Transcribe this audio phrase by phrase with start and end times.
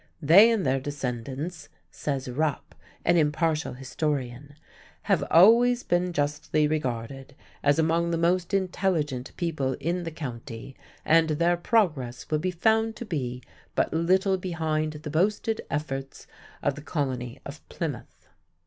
[0.19, 2.73] "They and their descendants," says Rupp,
[3.05, 4.55] an impartial historian,
[5.03, 10.75] "have always been justly regarded as among the most intelligent people in the County
[11.05, 13.43] and their progress will be found to be
[13.75, 16.25] but little behind the boasted efforts
[16.63, 18.27] of the Colony of Plymouth."